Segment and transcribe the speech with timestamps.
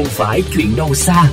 [0.00, 1.30] không phải chuyện đâu xa.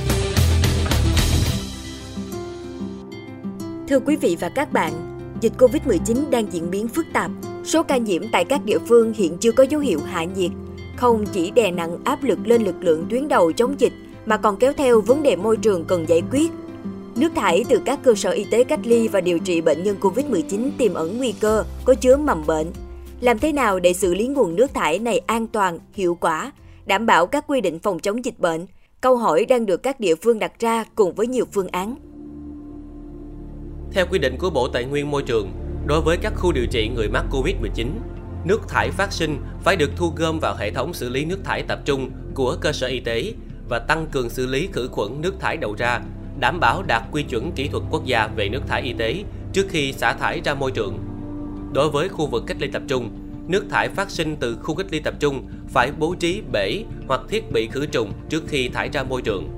[3.88, 4.92] Thưa quý vị và các bạn,
[5.40, 7.30] dịch Covid-19 đang diễn biến phức tạp.
[7.64, 10.50] Số ca nhiễm tại các địa phương hiện chưa có dấu hiệu hạ nhiệt,
[10.96, 13.92] không chỉ đè nặng áp lực lên lực lượng tuyến đầu chống dịch
[14.26, 16.50] mà còn kéo theo vấn đề môi trường cần giải quyết.
[17.16, 19.96] Nước thải từ các cơ sở y tế cách ly và điều trị bệnh nhân
[20.00, 22.66] COVID-19 tiềm ẩn nguy cơ có chứa mầm bệnh.
[23.20, 26.52] Làm thế nào để xử lý nguồn nước thải này an toàn, hiệu quả,
[26.88, 28.66] đảm bảo các quy định phòng chống dịch bệnh?
[29.00, 31.94] Câu hỏi đang được các địa phương đặt ra cùng với nhiều phương án.
[33.92, 35.52] Theo quy định của Bộ Tài nguyên Môi trường,
[35.86, 37.86] đối với các khu điều trị người mắc COVID-19,
[38.44, 41.62] nước thải phát sinh phải được thu gom vào hệ thống xử lý nước thải
[41.62, 43.32] tập trung của cơ sở y tế
[43.68, 46.00] và tăng cường xử lý khử khuẩn nước thải đầu ra,
[46.40, 49.66] đảm bảo đạt quy chuẩn kỹ thuật quốc gia về nước thải y tế trước
[49.68, 50.98] khi xả thải ra môi trường.
[51.72, 53.10] Đối với khu vực cách ly tập trung,
[53.48, 57.20] nước thải phát sinh từ khu cách ly tập trung phải bố trí bể hoặc
[57.28, 59.48] thiết bị khử trùng trước khi thải ra môi trường.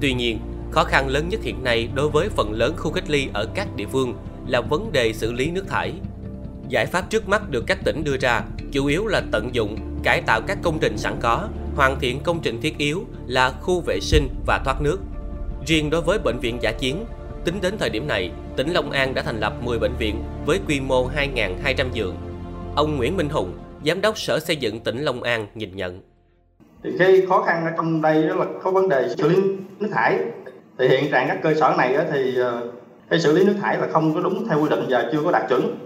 [0.00, 0.38] Tuy nhiên,
[0.70, 3.76] khó khăn lớn nhất hiện nay đối với phần lớn khu cách ly ở các
[3.76, 4.14] địa phương
[4.46, 5.92] là vấn đề xử lý nước thải.
[6.68, 10.20] Giải pháp trước mắt được các tỉnh đưa ra chủ yếu là tận dụng, cải
[10.20, 14.00] tạo các công trình sẵn có, hoàn thiện công trình thiết yếu là khu vệ
[14.00, 14.98] sinh và thoát nước.
[15.66, 17.04] Riêng đối với bệnh viện giả chiến,
[17.44, 20.60] tính đến thời điểm này, tỉnh Long An đã thành lập 10 bệnh viện với
[20.68, 22.16] quy mô 2.200 giường.
[22.76, 23.52] Ông Nguyễn Minh Hùng,
[23.86, 26.00] Giám đốc Sở Xây dựng tỉnh Long An nhìn nhận.
[26.82, 29.36] Thì cái khó khăn ở trong đây đó là có vấn đề xử lý
[29.78, 30.18] nước thải.
[30.78, 32.70] Thì hiện trạng các cơ sở này thì ờ,
[33.10, 35.30] cái xử lý nước thải là không có đúng theo quy định và chưa có
[35.30, 35.78] đạt chuẩn.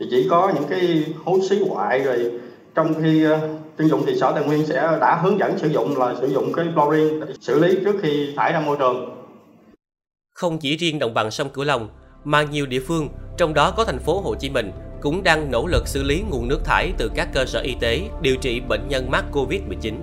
[0.00, 2.32] Thì chỉ có những cái hố xí hoại rồi
[2.74, 3.48] trong khi ờ,
[3.78, 6.52] chuyên dụng thì sở tài nguyên sẽ đã hướng dẫn sử dụng là sử dụng
[6.52, 9.14] cái chlorine để xử lý trước khi thải ra môi trường
[10.34, 11.88] không chỉ riêng đồng bằng sông Cửu Long
[12.24, 14.70] mà nhiều địa phương trong đó có thành phố Hồ Chí Minh
[15.04, 18.02] cũng đang nỗ lực xử lý nguồn nước thải từ các cơ sở y tế
[18.20, 19.94] điều trị bệnh nhân mắc Covid-19.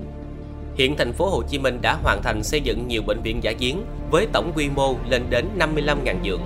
[0.75, 3.53] Hiện thành phố Hồ Chí Minh đã hoàn thành xây dựng nhiều bệnh viện giả
[3.53, 6.41] chiến với tổng quy mô lên đến 55.000 giường.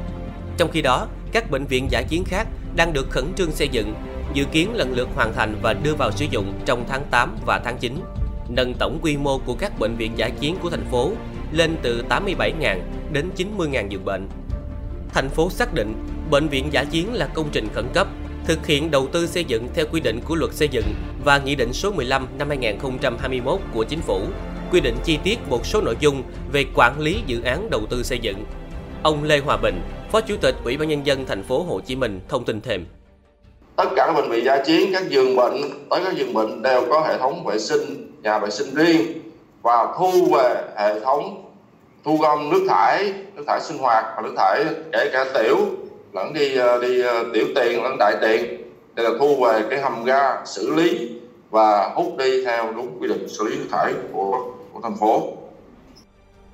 [0.58, 3.94] Trong khi đó, các bệnh viện giả chiến khác đang được khẩn trương xây dựng,
[4.34, 7.60] dự kiến lần lượt hoàn thành và đưa vào sử dụng trong tháng 8 và
[7.60, 8.00] tháng 9,
[8.50, 11.12] nâng tổng quy mô của các bệnh viện giả chiến của thành phố
[11.52, 12.80] lên từ 87.000
[13.12, 14.28] đến 90.000 giường bệnh.
[15.14, 15.94] Thành phố xác định
[16.32, 18.08] bệnh viện giả chiến là công trình khẩn cấp,
[18.48, 20.86] thực hiện đầu tư xây dựng theo quy định của luật xây dựng
[21.24, 24.22] và Nghị định số 15 năm 2021 của Chính phủ,
[24.72, 28.04] quy định chi tiết một số nội dung về quản lý dự án đầu tư
[28.04, 28.44] xây dựng.
[29.04, 31.96] Ông Lê Hòa Bình, Phó Chủ tịch Ủy ban nhân dân thành phố Hồ Chí
[31.96, 32.86] Minh thông tin thêm.
[33.76, 36.86] Tất cả các bệnh viện gia chiến, các giường bệnh, tới các giường bệnh đều
[36.90, 39.22] có hệ thống vệ sinh, nhà vệ sinh riêng
[39.62, 41.52] và thu về hệ thống
[42.06, 45.58] thu gom nước thải nước thải sinh hoạt và nước thải kể cả tiểu
[46.16, 48.62] lẫn đi ờ, đi ờ, tiểu tiền lẫn đại tiền
[48.96, 51.10] để là thu về cái hầm ga xử lý
[51.50, 55.34] và hút đi theo đúng quy định xử lý thải của của thành phố.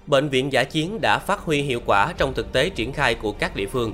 [0.08, 3.32] Bệnh viện giả chiến đã phát huy hiệu quả trong thực tế triển khai của
[3.32, 3.94] các địa phương.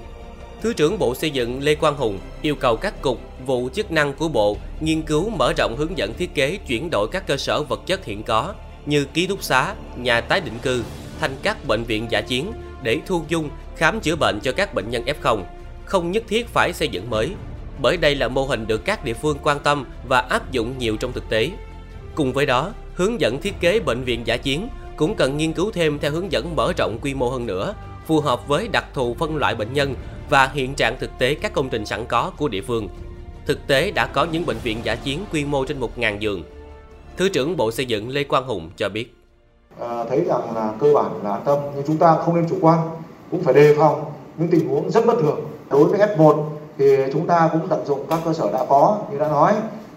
[0.61, 4.13] Thứ trưởng Bộ Xây dựng Lê Quang Hùng yêu cầu các cục, vụ chức năng
[4.13, 7.63] của Bộ nghiên cứu mở rộng hướng dẫn thiết kế chuyển đổi các cơ sở
[7.63, 8.53] vật chất hiện có
[8.85, 10.83] như ký túc xá, nhà tái định cư,
[11.19, 12.51] thành các bệnh viện giả chiến
[12.83, 15.41] để thu dung khám chữa bệnh cho các bệnh nhân F0,
[15.87, 17.35] không nhất thiết phải xây dựng mới,
[17.81, 20.97] bởi đây là mô hình được các địa phương quan tâm và áp dụng nhiều
[20.97, 21.51] trong thực tế.
[22.15, 25.71] Cùng với đó, hướng dẫn thiết kế bệnh viện giả chiến cũng cần nghiên cứu
[25.71, 27.73] thêm theo hướng dẫn mở rộng quy mô hơn nữa,
[28.05, 29.95] phù hợp với đặc thù phân loại bệnh nhân
[30.29, 32.87] và hiện trạng thực tế các công trình sẵn có của địa phương.
[33.45, 36.43] Thực tế đã có những bệnh viện giả chiến quy mô trên 1.000 giường.
[37.17, 39.15] Thứ trưởng Bộ Xây dựng Lê Quang Hùng cho biết.
[39.79, 42.57] À, thấy rằng là cơ bản là an tâm nhưng chúng ta không nên chủ
[42.61, 42.89] quan
[43.31, 44.05] cũng phải đề phòng
[44.37, 46.44] những tình huống rất bất thường đối với F1
[46.78, 49.53] thì chúng ta cũng tận dụng các cơ sở đã có như đã nói.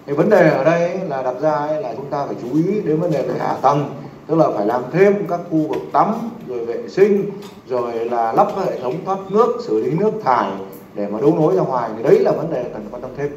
[0.07, 3.01] Thì vấn đề ở đây là đặt ra là chúng ta phải chú ý đến
[3.01, 3.95] vấn đề về hạ tầng,
[4.27, 7.31] tức là phải làm thêm các khu vực tắm, rồi vệ sinh,
[7.69, 10.51] rồi là lắp các hệ thống thoát nước, xử lý nước thải
[10.95, 11.91] để mà đấu nối ra ngoài.
[11.97, 13.37] Thì đấy là vấn đề cần quan tâm thêm.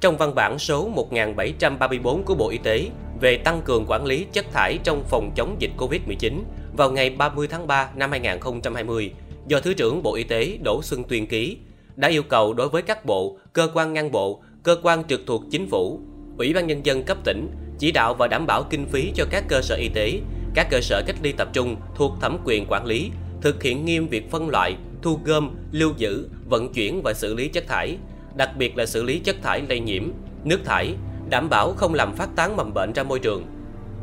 [0.00, 2.88] Trong văn bản số 1734 của Bộ Y tế
[3.20, 6.32] về tăng cường quản lý chất thải trong phòng chống dịch COVID-19
[6.76, 9.12] vào ngày 30 tháng 3 năm 2020
[9.48, 11.56] do Thứ trưởng Bộ Y tế Đỗ Xuân Tuyên ký,
[11.96, 15.42] đã yêu cầu đối với các bộ, cơ quan ngang bộ, cơ quan trực thuộc
[15.50, 16.00] chính phủ,
[16.38, 17.48] Ủy ban Nhân dân cấp tỉnh
[17.78, 20.20] chỉ đạo và đảm bảo kinh phí cho các cơ sở y tế,
[20.54, 23.10] các cơ sở cách ly tập trung thuộc thẩm quyền quản lý,
[23.40, 27.48] thực hiện nghiêm việc phân loại, thu gom, lưu giữ, vận chuyển và xử lý
[27.48, 27.96] chất thải,
[28.36, 30.02] đặc biệt là xử lý chất thải lây nhiễm,
[30.44, 30.94] nước thải,
[31.30, 33.44] đảm bảo không làm phát tán mầm bệnh ra môi trường.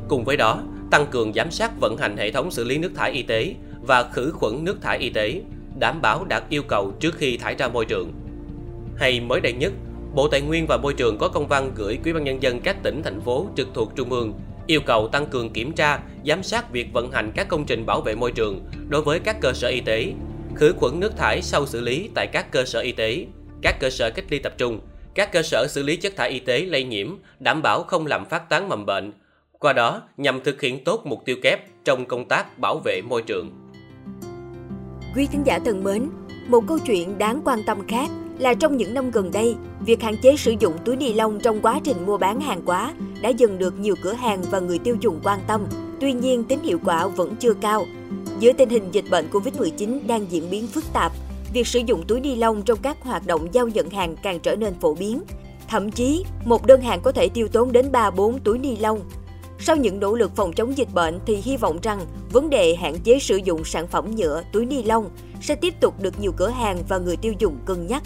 [0.07, 3.11] Cùng với đó, tăng cường giám sát vận hành hệ thống xử lý nước thải
[3.11, 3.55] y tế
[3.87, 5.41] và khử khuẩn nước thải y tế,
[5.79, 8.13] đảm bảo đạt yêu cầu trước khi thải ra môi trường.
[8.97, 9.73] Hay mới đây nhất,
[10.15, 12.83] Bộ Tài nguyên và Môi trường có công văn gửi Ủy ban nhân dân các
[12.83, 14.33] tỉnh thành phố trực thuộc trung ương
[14.67, 18.01] yêu cầu tăng cường kiểm tra, giám sát việc vận hành các công trình bảo
[18.01, 20.13] vệ môi trường đối với các cơ sở y tế,
[20.55, 23.25] khử khuẩn nước thải sau xử lý tại các cơ sở y tế,
[23.61, 24.79] các cơ sở cách ly tập trung,
[25.15, 28.25] các cơ sở xử lý chất thải y tế lây nhiễm, đảm bảo không làm
[28.25, 29.13] phát tán mầm bệnh.
[29.59, 33.21] Qua đó, nhằm thực hiện tốt mục tiêu kép trong công tác bảo vệ môi
[33.21, 33.62] trường.
[35.15, 36.09] Quý thính giả thân mến,
[36.47, 39.55] một câu chuyện đáng quan tâm khác là trong những năm gần đây,
[39.85, 42.93] việc hạn chế sử dụng túi ni lông trong quá trình mua bán hàng hóa
[43.21, 45.65] đã dần được nhiều cửa hàng và người tiêu dùng quan tâm.
[45.99, 47.85] Tuy nhiên, tính hiệu quả vẫn chưa cao.
[48.39, 51.11] Giữa tình hình dịch bệnh COVID-19 đang diễn biến phức tạp,
[51.53, 54.55] việc sử dụng túi ni lông trong các hoạt động giao nhận hàng càng trở
[54.55, 55.21] nên phổ biến.
[55.67, 58.99] Thậm chí, một đơn hàng có thể tiêu tốn đến 3-4 túi ni lông.
[59.65, 61.99] Sau những nỗ lực phòng chống dịch bệnh thì hy vọng rằng
[62.31, 65.09] vấn đề hạn chế sử dụng sản phẩm nhựa, túi ni lông
[65.41, 68.03] sẽ tiếp tục được nhiều cửa hàng và người tiêu dùng cân nhắc.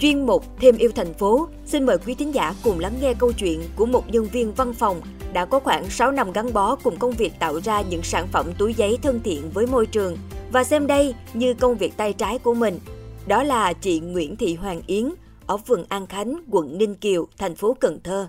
[0.00, 3.32] Chuyên mục Thêm yêu thành phố, xin mời quý thính giả cùng lắng nghe câu
[3.32, 5.00] chuyện của một nhân viên văn phòng
[5.32, 8.46] đã có khoảng 6 năm gắn bó cùng công việc tạo ra những sản phẩm
[8.58, 10.16] túi giấy thân thiện với môi trường
[10.52, 12.78] và xem đây như công việc tay trái của mình.
[13.26, 15.08] Đó là chị Nguyễn Thị Hoàng Yến
[15.46, 18.28] ở phường An Khánh, quận Ninh Kiều, thành phố Cần Thơ.